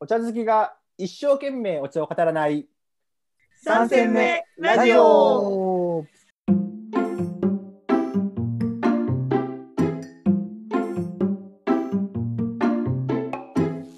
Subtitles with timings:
[0.00, 2.68] お茶好きが一生懸命お茶を語らない
[3.64, 6.06] 三戦目ラジオこ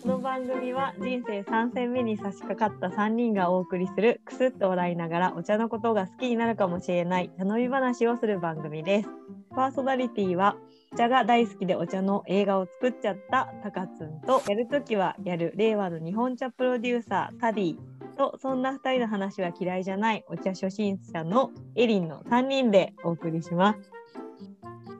[0.06, 9.08] の番組は人生3戦目に差し掛かった3人がお送りするくすっと笑いながらお茶のことが好きになるかもしれない頼み話をする番組です。
[9.50, 17.76] パーソナリティはお茶が大好きでお茶の映画を作っちゃったタカツンとやるときはやる令和の日本茶プロデューサータディ
[18.18, 23.90] とそんな2人の話は嫌いじゃないお茶初心者のエリンの3人でお送りします。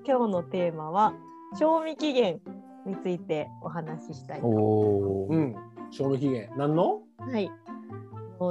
[0.07, 1.13] 今日のテーマは
[1.59, 2.41] 賞味期限
[2.87, 5.55] についてお話ししたいとおお、うん
[5.91, 7.01] 賞味期限何の？
[7.19, 7.51] はい。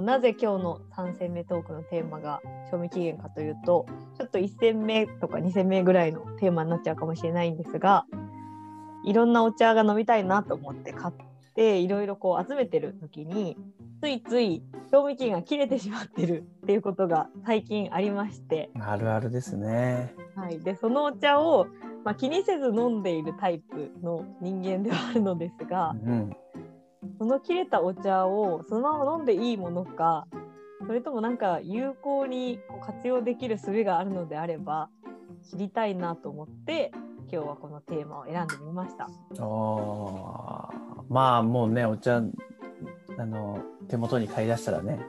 [0.01, 8.05] なぜ今日の3戦目トークのテーマが賞味期限かというとちょっと1戦目とか2戦目ぐらいのテーマになっちゃうかもしれないんですが
[9.03, 11.13] いろんなお茶が飲みたいなと思って買っ
[11.55, 13.57] ていろいろこう集めてる時に
[14.01, 20.15] ついつい賞味期限が切れてしまってるっていうことが最近ありまして、あるあるですね。
[20.35, 21.67] はい、でそのお茶を、
[22.05, 26.48] まあ、気にせず飲んでいるタイプの人間ではあるのですが、うん、そ
[27.29, 30.27] の切れたお茶をそのまま飲んでいいものか
[30.85, 34.89] それともなんか有効に活用できる術があるのであれば
[35.49, 36.91] 知りたいなと思って
[37.31, 39.03] 今日はこのテーマを選んでみました。
[39.03, 42.23] あーまあもうねお茶
[43.17, 44.99] あの手元に買い出したらね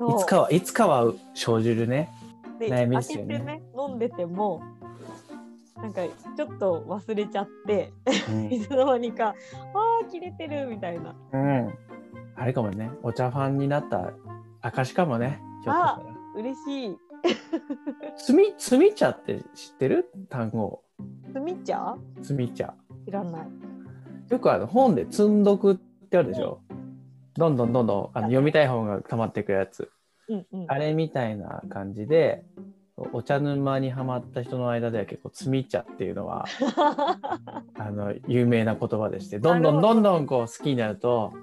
[0.00, 2.10] いつかはいつかは生じるね。
[2.58, 4.62] で悩み開ですよねね飲んでても
[5.76, 6.02] なんか
[6.36, 7.92] ちょっと忘れちゃって
[8.30, 9.34] うん いつの間にか
[9.74, 11.74] 「あー切れてる」みたいなうん、
[12.36, 14.12] あれかもねお茶ファンになった
[14.62, 16.16] 証かもねひょっとしたら。
[16.36, 16.96] 嬉しい。
[18.18, 20.10] つみつみ茶って知ってる？
[20.28, 20.82] 単語
[21.32, 21.96] つみ茶？
[22.22, 22.74] つみ茶。
[23.06, 23.46] 知らない。
[24.28, 26.60] よくあの本で積んどくってあるでしょ。
[27.34, 29.90] どんどんどんどんあの読みたい本が溜まっていくやつ。
[30.28, 30.64] うんうん。
[30.68, 32.44] あれみたいな感じで、
[32.96, 36.46] お茶沼にはまった人の間では結構、つみ茶っていうのは、
[37.76, 41.34] あの、有名な言葉でして、どんどんどんどんこう好きになると、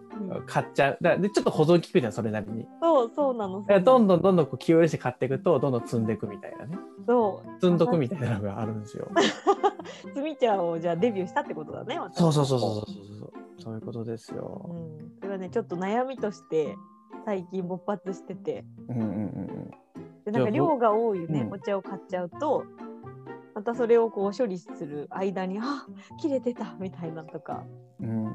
[0.47, 0.97] 買っちゃう。
[0.99, 2.67] だでちょっと保存効くじゃん、それなりに。
[2.81, 3.63] そうそうなの。
[3.67, 6.75] どんどんどんどんこう気を入れして買っていくと、どんどん積んでいくみたいなね。
[7.05, 9.07] そう積んどくみたいなのがあるんですよ。
[10.15, 11.99] つみ茶をじゃあデビューしたってことだね。
[11.99, 13.31] 私そうそうそうそうそうそう。
[13.59, 14.65] そういうことですよ。
[14.69, 16.75] うん、それはねちょっと悩みとして
[17.25, 19.71] 最近勃発しててうんうんうん
[20.25, 22.65] でなんか量が多いね、うんお茶を買っちゃうと
[23.55, 25.85] またそれをこう処理する間にあ
[26.19, 27.63] 切れてたみたいなとか、
[27.99, 28.25] うん。
[28.25, 28.33] うん。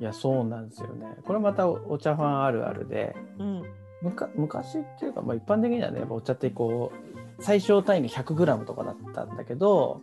[0.00, 1.06] いや、そうなんですよね。
[1.24, 3.62] これまたおお茶ファンあるあるで、うん、
[4.02, 6.92] むか昔っていうか、まあ、一般的にはねお茶ってこ
[7.38, 10.00] う最小単位が 100g とかだったんだけど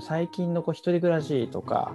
[0.00, 1.94] 最近のこう一人暮らしとか、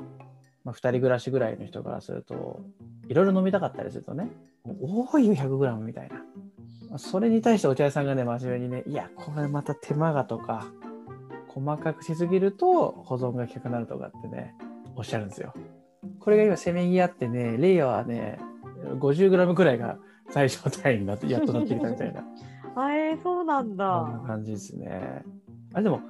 [0.63, 2.61] まあ、二人暮らしぐらいの人からすると
[3.09, 4.29] いろいろ飲みたかったりするとね
[4.63, 6.23] 多いよ 100g みたいなまあ
[6.97, 10.67] それに対してお茶屋さんがね真面目にねいやこれまた手間がとか
[11.47, 14.53] 細かくしすぎると保存が効くなるとかってね
[14.95, 15.53] おっしゃるんですよ。
[16.19, 18.39] これが今せめぎ合ってね令和はね
[18.99, 19.97] 50g ぐらいが
[20.29, 22.23] 最小単位になってやっとなってきたみたいな
[22.75, 24.23] あえー、そうなんそんだな。
[24.25, 25.23] 感じですね。
[25.73, 26.01] あれでも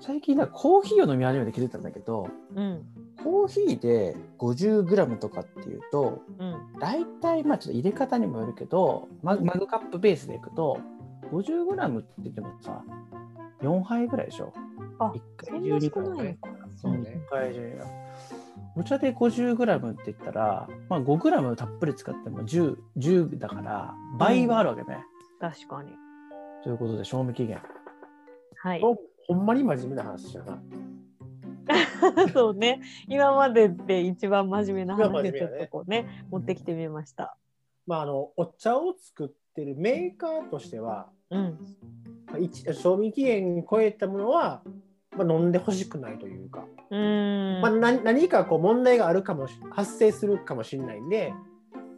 [0.00, 2.82] 最近なコーヒーを飲み始めて気づいたんだけどうん
[3.24, 10.78] コーヒーで 50g とかっていうとうん大体まあちょっと入れ方にもよるけどママグカップベースでいくと
[11.32, 12.82] 50g って言ってもさ
[13.62, 14.52] 4杯ぐらいでしょ？
[14.98, 17.74] あ1そん回中にな少ないのかそうね1回中に
[18.76, 25.04] お茶で 50g って言ったら、まあ、5g たっぷり使っても 10, 10だから倍はあるわけね。
[25.40, 25.90] 確かに。
[26.62, 27.60] ということで賞味期限。
[28.62, 28.80] はい。
[28.80, 30.62] ほほんまに真面目な話やな
[32.32, 32.80] そうね。
[33.08, 37.36] 今までで一番真面目な話でちょっとこうね持ってきてみました。
[37.86, 41.58] まああのお茶を作ってるメーカーとしてはうん。
[42.74, 44.62] 賞味期限超えたものは、
[45.16, 47.60] まあ、飲んでほしくないというか、うーん。
[47.60, 51.34] まあ、何何かこう問題があるかもし発生するかもしれないんで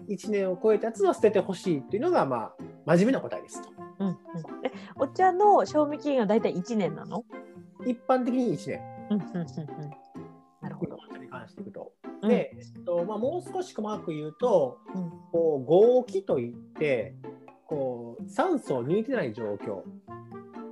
[0.09, 2.55] 1年を超えたやつは捨ててほしいっていうのがまあ
[2.87, 4.15] 真面目な答えですとうんうん、
[4.65, 7.25] えお茶の賞味期限はだいたい1年なの？
[7.87, 8.81] 一般的に1年
[10.61, 10.97] なるほど。
[10.97, 11.93] お茶に関していくと。
[12.23, 17.17] うんで、えっとまあ、もう少し細かく言うとうんこう合気といって
[17.67, 19.83] こう酸素を抜いてない状況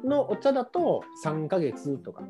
[0.07, 2.23] のお茶だと3ヶ月とか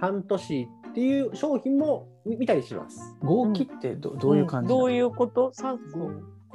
[0.00, 3.14] 半年っていう商品も見見たりします。
[3.22, 5.52] 合気ってど,、どういう感じどういうこと？
[5.52, 6.10] 酸素。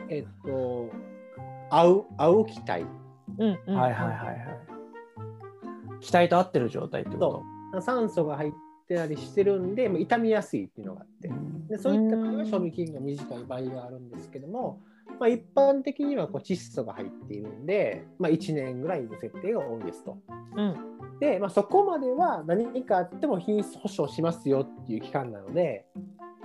[0.10, 0.90] えっと
[1.70, 2.82] 合う合う気体
[3.38, 3.76] うんうん。
[3.76, 4.40] はいはいはいはい。
[6.02, 7.82] 気体と合ってる状態ってこと？
[7.82, 8.52] 酸素が入っ
[8.90, 11.30] ってたりしてるんで、まあ傷みやすいっていうのがあって
[11.70, 14.82] でそういった場合は賞味期限が短い場合があるんですけども、
[15.20, 20.18] まあ、一般的にはこう窒素が入っているんで、まあ、1年ぐらいの設定が多いですと。
[20.56, 20.76] うん
[21.20, 25.86] で、まあ、そこまでは何かあっても品質保証しますよっていう期間なので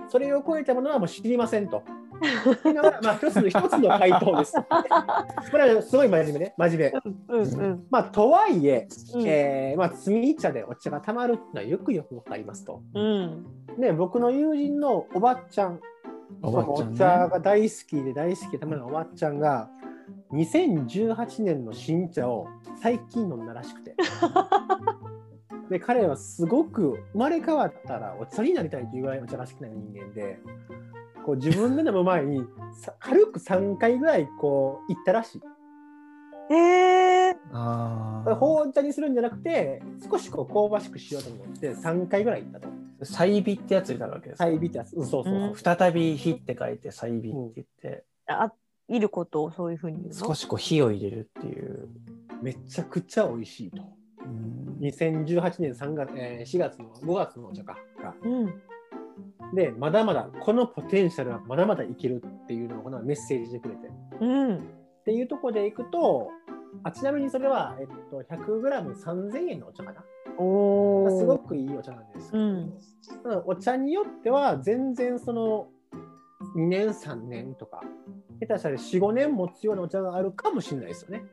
[0.09, 1.81] それを超えたものはもう知りませんと。
[2.15, 4.55] っていうのがまあ一つの一つの回答です。
[5.51, 6.53] これはすごい真面目ね。
[6.57, 7.35] 真面目。
[7.35, 9.27] うんうんまあ、とはいえうん。
[9.27, 12.81] えーまあ、摘み茶でお茶がたまるっていうのはよくよくわかりますと。
[12.93, 13.45] うん。
[13.79, 15.79] で僕の友人のおばっちゃん
[16.41, 16.93] おばっちゃんね。
[16.95, 19.69] お茶が大好きで大好きでたまるおばっちゃんが
[20.31, 22.47] 2018年の新茶を
[22.81, 23.95] 最近飲んだらしくて。
[25.69, 30.39] で彼はすごく生まれ変わったらお茶になりたいというぐらいお茶が好きな人間で
[31.25, 32.43] こう自分で飲む前に
[32.73, 35.41] さ軽く3回ぐらいこう行ったらしい。
[36.51, 42.67] えー、あーこれ紅茶にするんじゃなくて少しこう香ばしくしようと思って3回ぐらい行ったと。
[43.03, 44.45] 再美ってやつになるわけですか？
[44.45, 45.49] 再ビってやつ、うん、そうそうそう。
[45.49, 48.51] うん再び火って書いて再美って言って、あ
[48.87, 50.13] いることをそういうふうに言うの？
[50.13, 51.89] 少しこう火を入れるっていう、
[52.41, 53.81] めちゃくちゃ美味しいと。
[54.23, 58.13] うん2018年3月、えー4月の5月のお茶かが。
[58.23, 58.53] うん
[59.53, 63.87] で、まだまだこのポテンシャルはまだまだいけるっていうのをこのメッセージでくれて。
[63.87, 64.69] っうん
[65.05, 66.31] ていうところでいくと、
[66.83, 70.03] あちなみにそれは、えっと、100g3000 円のお茶かな。
[70.37, 72.73] おおすごくいいお茶なんですけど、うん
[73.23, 75.67] ただお茶によっては全然その
[76.57, 77.81] 2年3年とか
[78.41, 81.23] 下手したら45年持つようなお茶があるかもしれないですよね。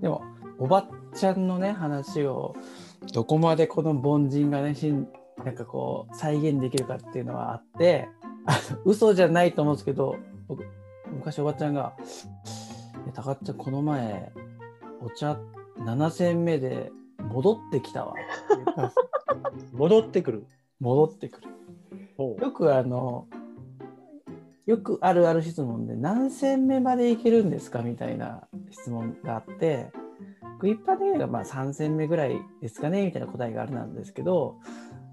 [0.00, 0.22] でも
[0.58, 2.54] おばっちゃんのね話を
[3.12, 5.08] どこまでこの凡人がねしん
[5.46, 8.08] なんかこう再現できるかっていうのはあって
[8.46, 10.16] あの嘘じゃないと思うんですけど
[10.48, 10.64] 僕
[11.14, 11.94] 昔おばちゃんが
[13.08, 14.32] 「え高っちゃんこの前
[15.00, 15.38] お茶
[15.78, 16.90] 7煎目で
[17.30, 18.14] 戻ってきたわ」
[18.52, 20.46] って言ったんです戻ってくる。
[20.80, 21.48] 戻ってくる。
[22.18, 23.28] よくあの
[24.66, 29.92] よくあるある質問で何戦目までいけるんですかみたいな質問があって
[30.62, 34.56] 一般的にはまあ3戦目ぐらいですかねみたいな答えがあるなんですけど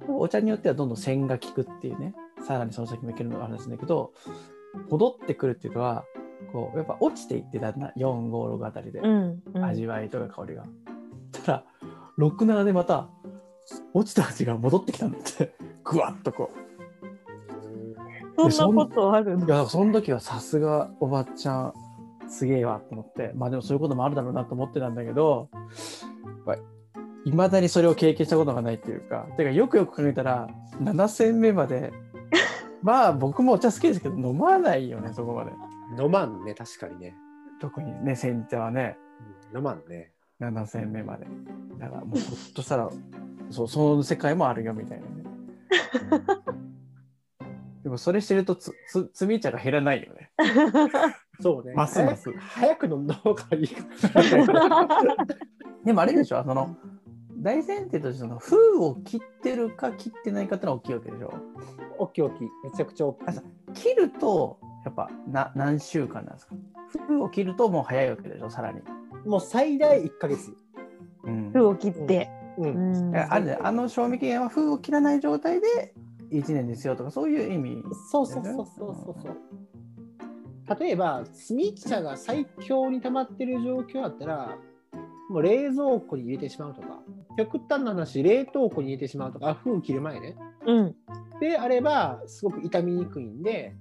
[0.08, 2.14] お茶によってはどんどん線が効くっていうね
[2.46, 4.12] さらにその先もいけるのがあるんですけど
[4.90, 6.04] 戻ってくるっていうのは
[6.52, 10.66] こうやっぱ落ちていってだんだん456あたりでうんうん味わいとか香りが。
[11.32, 11.66] ただ
[12.20, 13.10] 67でまた
[13.94, 16.52] 落ちた味が戻ってきたんだって ぐわっとこ
[18.38, 18.52] う。
[18.52, 19.46] そんなことあるの？
[19.46, 21.74] いやその時はさすがおばちゃん
[22.28, 25.50] すげえわと思ってまあでもそういうこともあるだろうなと思ってたんだけど
[27.25, 30.48] いまだにそれを経験したことがないっていうかてかよくよく考えたら
[30.81, 31.94] 7戦目まで
[32.84, 35.52] まあ僕もお茶好きですけど飲まないよねそこまで
[36.02, 37.16] 飲まんね、確かにね。
[37.60, 38.98] 特にね煎茶はね
[39.52, 40.12] うん飲まんね。
[40.40, 41.28] 7戦目まで
[41.80, 42.90] だからもうほっとしたら
[43.50, 45.24] そうその世界もあるよみたいなね
[47.84, 50.31] でもそれしてるとつつ摘み茶が減らないよね
[51.40, 51.74] そうね。
[51.74, 53.84] ますます早く早く飲んだ方がいいか。
[55.86, 56.75] でもあれでしょ、その
[57.44, 61.34] 大前提としてその封を切ってるか切ってないかってのは大きいわけでしょ？
[62.00, 62.50] 大きい大きい。
[62.63, 63.24] めちゃくちゃ大きい
[63.74, 66.56] 切るとやっぱな何週間なんですか？
[67.07, 68.81] 封を切るともう早いわけでしょ、さらに。
[69.25, 70.54] もう最大1ヶ月。
[71.25, 72.30] うん封を切って。
[72.57, 72.63] う。
[72.63, 75.94] うんんえあれね、あの賞味期限は封を切らない状態で
[76.31, 77.84] 1年ですよとかそういう意味。
[78.12, 78.66] そうそうそうそう
[78.96, 79.38] そうそう。
[80.80, 84.58] 例えば、炭茶が最強に溜まってる状況だったら、
[85.29, 87.02] もう冷蔵庫に入れてしまうとか、
[87.38, 90.36] 極端な話、冷凍庫に入れてしまうとか、封切る前ね。
[90.66, 90.96] うん。
[91.40, 93.75] であれば、すごく傷みにくいんで、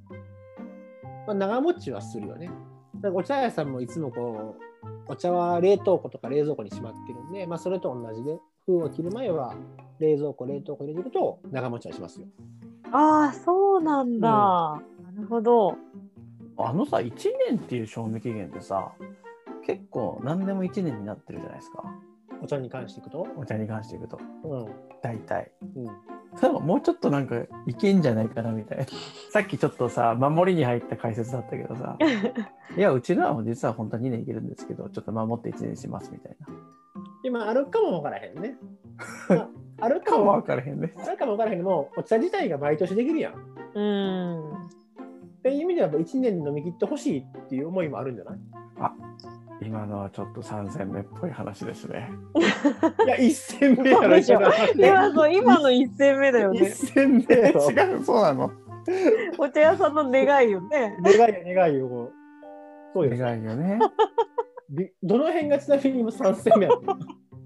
[1.26, 2.50] まあ、長持ちはするよね。
[2.96, 4.62] だからお茶屋さんもいつもこう、
[5.08, 9.54] お茶は冷凍庫とか冷蔵庫にしまってるんで、まあ、それと同じで、封を切る前は
[9.98, 12.26] 冷蔵庫、冷凍庫に入れてると長持ちはしますよ。
[12.92, 14.28] ああ、そうなんだ。
[14.28, 14.82] な
[15.16, 15.76] るほど。
[16.58, 17.12] あのさ、1
[17.48, 18.92] 年っていう賞味期限ってさ、
[19.66, 21.84] 結構何でも1年になってるじゃないですか。
[22.42, 23.26] お茶に関していくと？
[23.36, 24.18] お茶に関していくと。
[24.44, 24.66] うん。
[25.02, 25.52] 大体。
[25.76, 25.86] うん。
[26.38, 28.84] ただもうちょっとなんかいけんじゃないかなみたいな。
[29.30, 31.96] さっきちょっとさ、守りに入った解説だったけどさ、
[32.76, 36.46] いや、うちのは実は本当は2年いけるんですけど、ちょっと守って1年しますみたいな。
[37.24, 38.56] 今あるかもわからへんね。
[39.28, 39.48] まあ、
[39.80, 40.92] あるかかもも分からへんね。
[41.06, 43.34] あるかもわからへんも、お茶自体が毎年できるやん。
[43.34, 43.36] っ
[43.74, 44.68] うん。
[45.42, 48.38] ていう意味では、やっぱ1年で飲み切ってほしいっていう思いもあるんじゃない？
[49.64, 52.10] 今のはちょっと3戦目っぽい話ですね。
[53.06, 54.40] いや、1戦目やろ、でしょ
[54.76, 56.70] 今の、今の一戦目だよ1ね。
[56.70, 57.34] 戦目。
[57.34, 58.50] 違う、そうなの？
[59.38, 60.96] お茶屋さんの願いよね。
[61.02, 62.10] 願いよ、願いよ。
[62.94, 63.08] そう。
[63.08, 63.78] 願いよね。
[64.70, 66.98] びどの辺がちなみに今3戦目やの？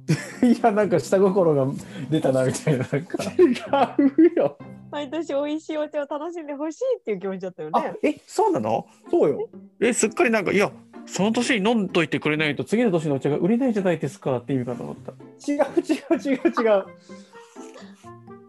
[0.48, 1.66] いやなんか下心が
[2.10, 4.58] 出たなみたいななんか違うよ。
[4.92, 7.94] 毎年美味しいお茶を楽しんでほしいっていう気持ちだったよあね。
[8.04, 8.86] えそうなの？
[9.10, 9.48] そうよ。
[9.80, 10.70] えすっかりなんかいや
[11.06, 15.12] その年に飲んどいてくれないと次の年のお茶が売れないじゃないですかって意味かと思った
[15.50, 16.84] 違う違う違う違う。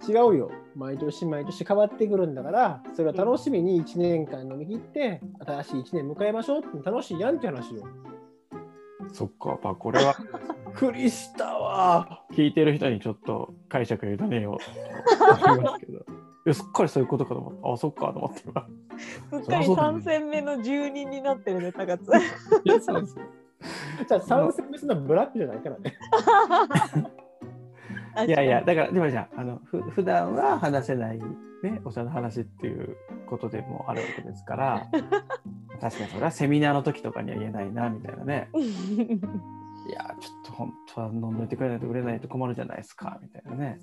[0.08, 0.52] 違うよ。
[0.76, 7.84] 毎年毎年変わってくるんだから、それを楽しみに1年間飲み切って、新しい1年迎えましょうって楽しいやんって話よ。
[9.12, 10.16] そっかまあこれは
[10.74, 12.24] クリスタは。
[12.34, 16.04] 聞いてる人にちょっと解釈委ねようと思いますけどい
[16.46, 18.44] やすっかりそういうことかと思ったあそっかと思って
[19.38, 22.12] っかり3戦目の住人になってるね、高津。
[22.64, 23.16] いやそうです
[24.08, 25.94] じゃあ3戦目そんなブラックじゃないからね。
[28.28, 31.20] いやいや、だから、でもじゃあ、あのふ普段は話せない、
[31.62, 34.88] ね、お茶の話っていうことでもあるわけですから、
[35.80, 38.50] 確かにそれはセミナーの時とかには言えないな、みたいなね。
[38.56, 43.80] いや、ちょっと本当は飲んどいてくれないと売れないと困るじゃないですか、みたいなね。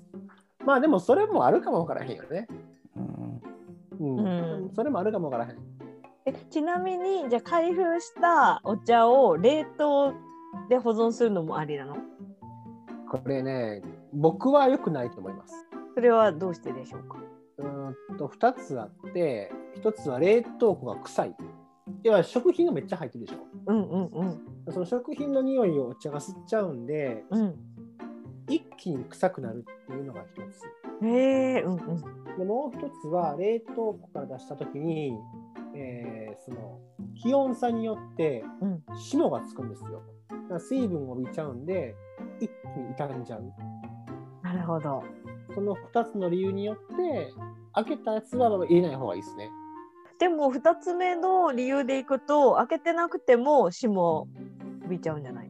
[0.65, 2.47] まあでもそれもあるかもわからへんよね。
[2.97, 3.41] うん、
[3.99, 4.19] うん。
[4.19, 5.57] うんそれもあるかもわからへん。
[6.27, 10.13] えちなみに、じゃあ開封したお茶を冷凍
[10.69, 11.95] で保存するのもありなの？
[13.09, 13.83] これね、
[14.13, 15.53] 僕は良くないと思います。
[15.93, 17.19] それはどうしてでしょうか？
[17.59, 19.51] うーんと2つあって、
[19.83, 21.35] 1つは冷凍庫が臭い。
[22.03, 23.45] 要は食品がめっちゃ入ってるでしょ。
[23.67, 24.73] うんうんうん。
[24.73, 27.55] その食品の匂いをお茶が吸っちゃうんで、うん。
[28.49, 30.61] 一気に臭くなるっていうのが1つ。
[31.03, 32.37] へえ、うんうん。
[32.37, 35.13] でもう1つは冷凍庫から出したときに、
[35.75, 36.79] えーその
[37.23, 40.03] 気温差によってうん霜がつくんですよ。
[40.29, 41.95] だから水分を帯びちゃうんで、
[42.39, 43.43] 一気に傷んじゃう。
[44.43, 45.01] なるほど。
[45.53, 47.31] その2つの理由によって、
[47.73, 49.49] 開けたやつは入れない方がいいですね。
[50.19, 54.27] でも2つ目の理由でいくと開けてなくても霜
[54.83, 55.43] 飛びちゃうんじゃな。
[55.43, 55.44] い？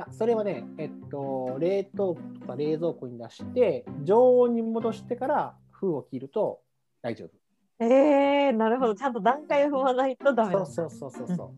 [0.00, 6.60] やそれはね、えっと、冷凍庫とか冷蔵庫に出して、常温に戻してから封を切ると
[7.02, 7.84] 大丈夫。
[7.84, 8.94] えー、なるほど。
[8.94, 11.50] ちゃんと段階を踏まないとダメそうそうそうそうそう。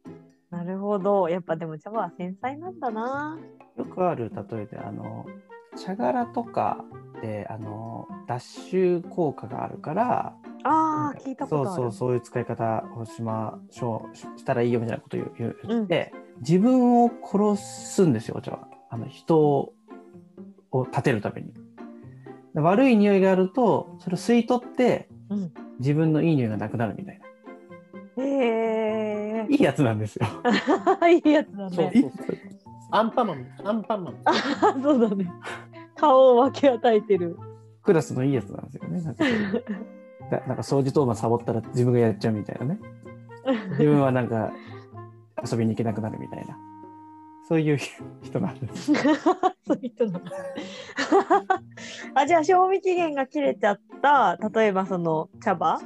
[0.54, 1.28] なるほど。
[1.28, 3.38] やっぱでも茶葉は繊細なんだな。
[3.76, 5.26] よくある例えで、あの、
[5.76, 6.84] 茶殻とか
[7.20, 11.68] で、あの、脱臭効果があるから、ああ、聞いたことある。
[11.68, 18.68] そうそうそういう使い方をしましょうししたらいいよみたいなことを言う言うんって、自分を殺すんですよお茶は。
[18.90, 19.72] あの人を
[20.86, 21.52] 立てるために。
[22.54, 25.52] 悪い匂いがあるとそれを吸い取ってうん。
[25.78, 27.18] 自分のいい匂いがなくなるみたい
[28.16, 28.22] な。
[28.22, 30.26] へえいいやつなんですよ。
[31.08, 31.92] いいやつだね。
[31.92, 32.10] そう。
[32.90, 34.14] アンパンマン、アンパンマン。
[34.24, 34.32] あ
[34.82, 35.30] そうだね。
[35.96, 37.36] 顔を分け与えてる。
[37.82, 39.00] クラスのいいやつなんですよね。
[39.02, 39.24] なんか
[40.46, 42.78] なんか掃除当番サボったら自分がやっちゃうみたいなね。
[43.72, 44.52] 自分はなんか
[45.50, 46.56] 遊びに行けなくなるみたいな。
[47.48, 47.78] そういう
[48.22, 48.92] 人なんです。
[49.66, 50.20] そういう人なの
[52.14, 55.80] あじゃあ賞味期限が切れちゃった例えばその茶葉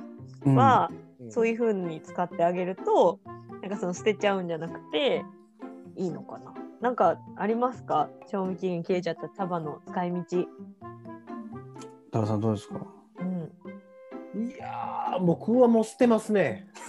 [0.46, 0.54] うん。
[0.56, 0.90] は、
[1.28, 3.20] そういいう風に使ってあげると
[3.60, 5.22] なんかその捨てちゃうんじゃなくて
[5.96, 6.54] いいのかな。
[6.80, 8.08] なんかありますか？
[8.26, 10.24] 賞味期限切れちゃった茶葉の使い道。
[12.10, 12.80] 高田さんどうですか？
[13.18, 13.52] うん、
[14.34, 14.48] うん。
[14.48, 16.68] いやー、僕はもう捨てますね。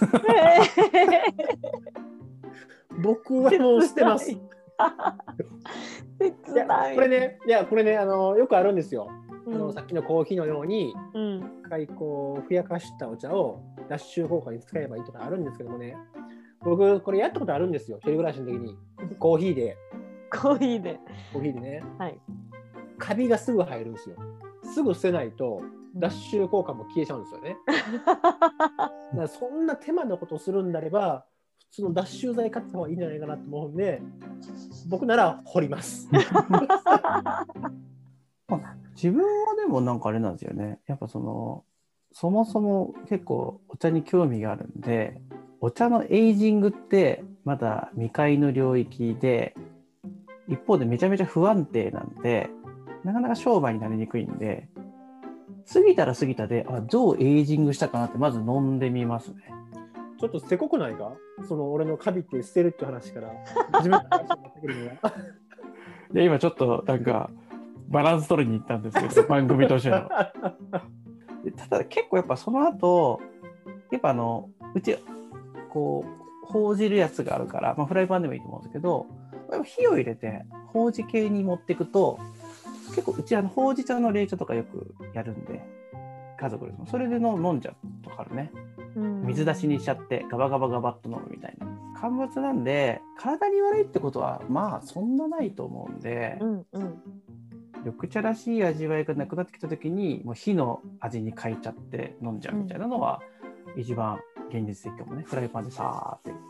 [3.02, 4.30] 僕はもう捨てます。
[4.30, 4.38] い
[6.54, 6.66] や。
[6.94, 9.08] これね、いや、これね、あのよくあるんですよ。
[9.46, 15.96] あのうんさっきのコーヒーのように、うん一回こうふやかしたお茶を脱臭効果に使えばいいとかあるんですけどもね、
[16.60, 18.76] 僕、これやったことあるんですよ、一人暮らしの時に。
[19.18, 19.76] コーヒーで、
[20.30, 21.00] コーヒーで。
[21.32, 22.18] コーヒーでね、はい。
[22.98, 24.16] カビがすぐ入るんですよ。
[24.62, 25.62] すぐ捨てないと、
[25.96, 27.56] 脱臭効果も消えちゃうんですよね。
[28.06, 31.24] だからそんな手間のことをするんであれば、
[31.72, 34.02] 普通の脱臭剤買った方がいいんじゃないかなと思うんで、
[34.90, 36.06] 僕なら掘ります。
[38.94, 41.64] 自分はでもなんかあれなんですよねやっぱその
[42.12, 45.18] そもそも結構お茶に興味があるんで
[45.60, 49.56] お茶のエイジングってまだ未開の領域で
[50.46, 52.50] 一方でめちゃめちゃ不安定なんで
[53.02, 54.68] なかなか商売になりにくいんで
[55.72, 59.36] 過ぎたら過ぎたであどうエイジングしたかなってまず飲んでみますね。
[60.22, 61.14] ちょっとせこくないか？
[61.48, 63.32] その俺のカビって捨てるっていう話から、
[63.72, 65.14] 初めて話になってくるのが。
[66.14, 67.28] で今ちょっとなんか
[67.88, 70.08] バランス取りに行ったんですけど 番組としての。
[71.42, 73.20] でただ結構やっぱその後
[73.90, 74.96] やっぱあのうち
[75.70, 79.06] こう報じるやつがあるから、まあ、フライパンでもいいと思うんですけど
[79.64, 82.20] 火を入れてほうじ系に持っていくと
[82.90, 85.60] 結構うちあのほうじ茶の冷茶とかよくやるんで
[86.38, 88.52] 家族でそれで飲飲んじゃうとかあるね
[88.96, 91.66] 水出しにしちゃってガバガバガバっと飲むみたいな。
[92.00, 97.02] 乾物なんで体に悪いってことはまあそんなないと思うんで、うんうん。
[97.84, 103.20] 緑茶らしい味わいがなくなってきた時にもう火の味に変えちゃって飲んじゃうみたいなのは、
[103.76, 104.20] 一番
[104.50, 105.24] 現実的かもね。
[105.26, 106.42] フライパンでさーっていって、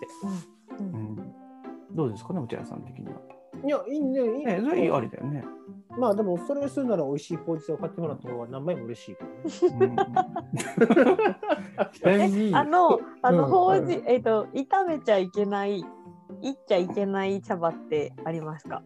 [0.78, 0.94] うんうん。
[0.94, 1.32] うん、
[1.94, 3.12] どうですかね落合さん的には。
[3.64, 5.44] いや、いいね、いいねそれいいありだよね。
[5.99, 9.87] まあでも、それをするなら美味しいほうじ茶を買ってもらった方が何倍も嬉しいけどね。
[9.87, 9.96] うん
[11.92, 15.87] ちなみにあの、あの、うんほうじ、えっ、と、炒めちゃいけない、いっ
[16.66, 18.82] ちゃいけない茶葉ってありますか？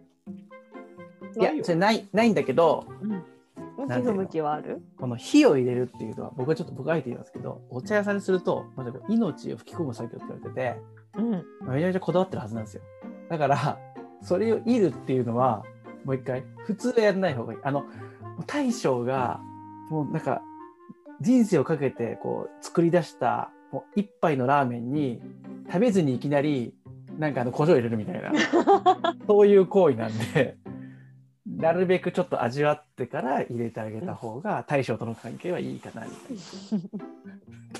[1.39, 2.87] いやそれないないんだけど
[3.77, 4.23] 向き不なんていうの？
[4.23, 4.83] 向きはある？
[4.99, 10.81] この火を入れるっていうのは僕はちょっと僕はあえて言いますけどお茶屋さんにするとまず命を吹き込む作業って言われてて
[11.19, 11.31] うん。
[11.75, 12.83] めちゃめちゃこだわってるはずなんですよ
[13.29, 13.79] だから
[14.23, 15.63] それをいるっていうのは
[16.07, 16.45] もう一回。
[16.65, 17.59] 普通はやらない方がいい。
[17.63, 17.85] あの
[18.47, 19.41] 大将が
[19.91, 20.41] もうなんか
[21.21, 25.21] 人生をかけてこう作り出したもう一杯のラーメンに
[25.67, 26.75] 食べずにいきなり
[27.19, 28.33] なんかあの胡椒入れるみたいな。
[29.27, 30.57] そういう行為なんで
[31.45, 37.35] なるべくちょっと味わってから入れてあげた方が大将との関係はいいかなみたいな。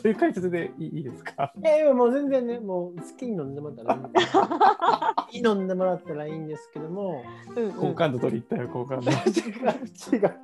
[0.07, 1.53] という解説でいいいいですか？
[1.61, 4.33] いやいや、もう全然ね、もう好きに飲んでもらったらいいんです。
[4.33, 7.25] 好きに飲んでもらったらいいんですけども、
[7.57, 9.11] うんうん好感度取り行ったよ好感度。
[9.11, 9.17] 違う、
[10.15, 10.35] 違う。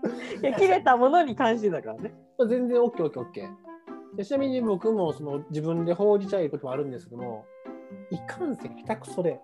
[0.42, 2.12] いや切れたものに関してだからね。
[2.40, 3.50] 全然 OK、OK、OK。
[4.16, 7.45] でちなみに僕もその自分でほうじ茶入れることもあるんですけども、
[8.11, 9.38] いかんせん下手くそで、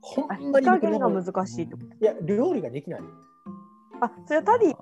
[0.00, 1.86] ほあ、んまに火加僕の減が難しいってこと？
[2.02, 3.00] いや、料理ができない。
[4.00, 4.76] あ、それはタディ。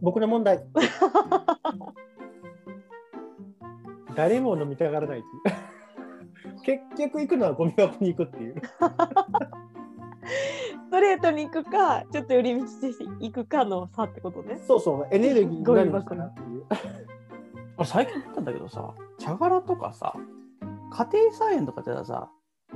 [0.00, 0.64] 僕の問題。
[4.16, 5.56] 誰も飲みたがらないっていう。
[6.62, 8.54] 結局行くのはゴミ箱に行くっていう。
[8.60, 8.78] ス
[10.90, 14.56] トレートに行くか、ちょっと寄り道して行くかの差ってことね。
[14.66, 16.64] そうそう、エネルギーになるのかなっていう。
[17.78, 20.14] あれ最近思ったんだけどさ茶殻とかさ
[20.90, 22.30] 家庭菜園とかではさ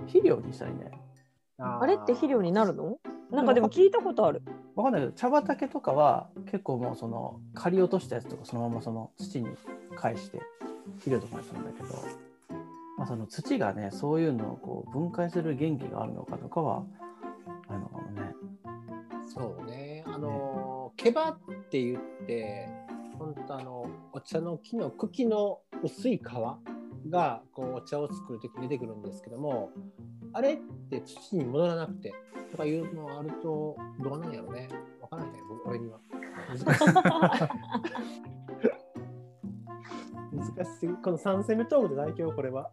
[0.06, 0.90] 肥料にしたりね
[1.58, 2.98] あれって肥料になるの？
[3.30, 4.42] なんかでも聞いたことある。
[4.76, 9.48] わかんないけど茶畑とかは結構もうその刈り落としたやつとかそのままその土に
[9.96, 10.40] 返して
[10.98, 11.88] 肥料とかにするんだけど、
[12.98, 16.84] まあ、その土がねそういうのをこう分解する元気があるのかとかは
[17.68, 17.86] あるの
[18.22, 18.34] ね。
[19.32, 20.02] そうね。
[20.06, 21.38] あの、毛羽っ
[21.70, 22.68] て言って、
[23.16, 26.22] 本当あの、お茶の木の茎の薄い皮
[27.10, 29.70] が、こう、お茶を作るときに出てくるんですけども、
[30.32, 30.56] あれっ
[30.90, 32.12] て土に戻らなくて、
[32.50, 34.68] とかいうのあると、どうなんやろね。
[35.00, 36.00] わからない、僕俺には。
[40.60, 42.70] 難しすぎこの3戦目トークでない今日これは。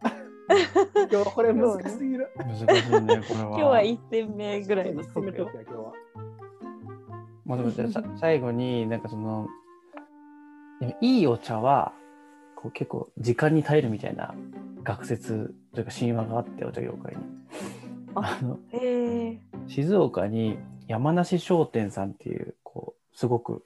[1.09, 2.29] 今日これ難しすぎる。
[2.37, 3.21] 難しいねこれは。
[3.25, 5.57] 今日は一戦目ぐらいの1トーよク。
[5.57, 5.93] や今日は。
[7.45, 9.47] まあでもじゃあさ 最後になんかその
[10.99, 11.93] いいお茶は
[12.55, 14.35] こう結構時間に耐えるみたいな
[14.83, 17.21] 学説というか神話があってお茶業界に。
[18.15, 19.41] ああのへえ。
[19.67, 23.63] 静岡に山梨商店さんっていうこうすごく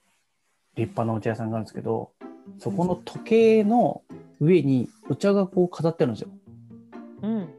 [0.76, 2.12] 立派なお茶屋さんがあるんですけど
[2.60, 4.02] そこの時計の
[4.40, 6.30] 上にお茶がこう飾ってあるんですよ。
[7.24, 7.50] うん。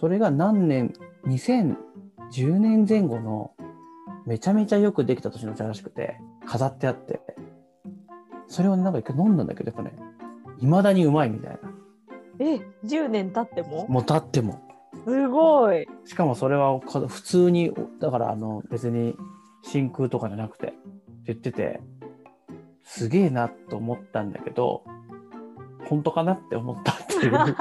[0.00, 0.92] それが何年
[1.26, 3.52] 2010年前後の
[4.26, 7.20] めちゃめちゃよくできた年のお茶らしくて飾ってあって
[8.48, 9.96] それをなんか一回飲んだんだけどやっぱね
[10.60, 11.58] いまだにうまいみたいな
[12.40, 13.86] え、10年経っても？
[13.88, 14.60] もう経っても
[15.04, 15.86] すごい。
[16.04, 19.14] しかもそれはか普通にだからあの別に
[19.62, 20.76] 真空とかじゃなくてって
[21.26, 21.80] 言ってて
[22.84, 24.84] すげえなと思ったんだけど
[25.88, 27.34] 本当かなって思ったっていう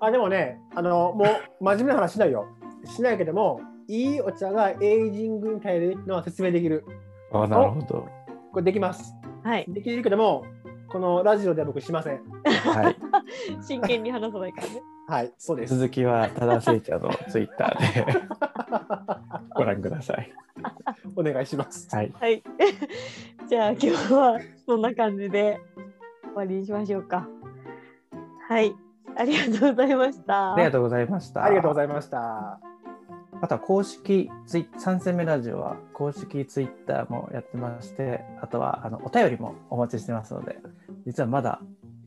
[0.00, 2.46] あでもね、あのもう真面目な話しないよ。
[2.84, 6.84] しないけども、いいお茶がエイジングに耐えるのは説明できる。
[7.32, 8.08] あなるほど
[8.52, 9.14] これできます。
[9.42, 9.64] はい。
[9.68, 10.44] できるけども、
[10.88, 12.20] このラジオでは僕しません。
[12.44, 12.96] はい
[13.62, 14.82] 真剣に話さないからね。
[15.08, 15.76] はい、そうです。
[15.76, 18.28] 続きは多田聖茶のツイッターで
[19.54, 20.32] ご覧ください
[21.14, 21.88] お願いします。
[21.94, 22.42] はいはい。
[23.48, 25.60] じゃあ今日はそんな感じで
[26.22, 27.28] 終わりにしましょうか。
[28.48, 28.74] はい。
[29.16, 30.54] ありがとうございました。
[30.54, 32.60] ありがとうございましたありがとうございました。
[33.40, 40.58] あとは公式ツイ3戦目ラジオは公式ツイッターもやってまして、あとはあのお便りもお待ちしてますので、
[41.06, 41.60] 実はまだ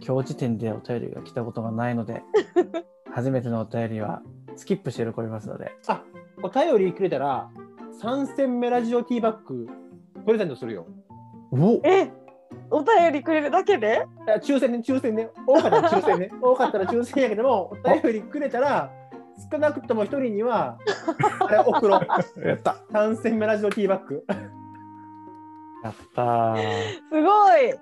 [0.06, 2.22] 今日時点でお便りが来たことがないので、
[3.12, 4.22] 初めてのお便りは
[4.58, 6.04] スキップして喜びますので、あ、
[6.44, 7.50] お便りくれたら、
[8.02, 9.68] 3戦目ラジオティーバッグ
[10.26, 10.86] プレゼントするよ。
[11.52, 12.12] おえ、
[12.70, 14.06] お便りくれるだけで？
[14.28, 15.30] いや抽選ね、抽選ね。
[15.48, 16.32] 多かったら抽選ね。
[16.42, 18.92] 多かったら抽選やけども、お便りくれたら、
[19.52, 20.78] 少なくとも一人には、
[21.48, 22.08] あれ送ろう。
[22.48, 24.26] やった3戦目ラジオティーバッグ
[25.84, 26.58] やったー、
[27.10, 27.74] すごい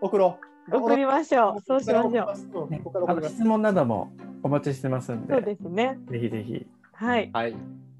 [0.00, 0.38] 送ろ
[0.70, 0.76] う。
[0.76, 1.60] 送りましょう。
[1.62, 2.70] そうしましょう。
[2.70, 2.80] ね
[3.28, 4.12] 質問なども
[4.44, 5.98] お待ちしてますんで、そうですね。
[6.08, 7.30] ぜひぜひはい。
[7.32, 7.56] はい。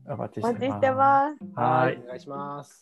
[0.08, 0.68] お待ちおしてます。
[0.68, 1.44] 待ちしてます。
[1.56, 2.80] はいお願いします。